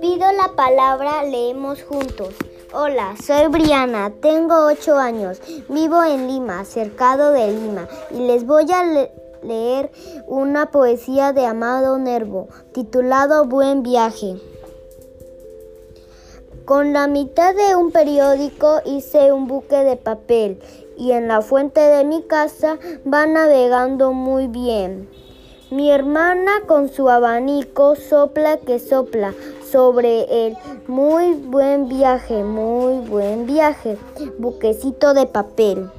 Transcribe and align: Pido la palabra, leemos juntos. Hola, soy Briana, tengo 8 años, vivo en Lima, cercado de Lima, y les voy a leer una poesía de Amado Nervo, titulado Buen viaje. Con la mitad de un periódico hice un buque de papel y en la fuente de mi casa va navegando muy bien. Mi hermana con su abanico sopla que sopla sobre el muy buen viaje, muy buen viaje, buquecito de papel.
Pido 0.00 0.32
la 0.32 0.52
palabra, 0.56 1.22
leemos 1.22 1.82
juntos. 1.82 2.34
Hola, 2.72 3.14
soy 3.24 3.46
Briana, 3.48 4.12
tengo 4.20 4.66
8 4.66 4.96
años, 4.96 5.40
vivo 5.68 6.02
en 6.02 6.26
Lima, 6.26 6.64
cercado 6.64 7.30
de 7.30 7.52
Lima, 7.52 7.88
y 8.10 8.26
les 8.26 8.46
voy 8.46 8.66
a 8.72 9.08
leer 9.42 9.92
una 10.26 10.70
poesía 10.70 11.32
de 11.32 11.46
Amado 11.46 11.98
Nervo, 11.98 12.48
titulado 12.72 13.44
Buen 13.44 13.82
viaje. 13.82 14.40
Con 16.64 16.92
la 16.92 17.06
mitad 17.06 17.54
de 17.54 17.76
un 17.76 17.92
periódico 17.92 18.80
hice 18.84 19.32
un 19.32 19.46
buque 19.46 19.76
de 19.76 19.96
papel 19.96 20.60
y 20.96 21.12
en 21.12 21.28
la 21.28 21.42
fuente 21.42 21.80
de 21.80 22.04
mi 22.04 22.22
casa 22.22 22.78
va 23.06 23.26
navegando 23.26 24.12
muy 24.12 24.48
bien. 24.48 25.08
Mi 25.74 25.90
hermana 25.90 26.60
con 26.68 26.88
su 26.88 27.10
abanico 27.10 27.96
sopla 27.96 28.58
que 28.58 28.78
sopla 28.78 29.34
sobre 29.68 30.46
el 30.46 30.56
muy 30.86 31.32
buen 31.34 31.88
viaje, 31.88 32.44
muy 32.44 33.04
buen 33.08 33.44
viaje, 33.44 33.98
buquecito 34.38 35.14
de 35.14 35.26
papel. 35.26 35.90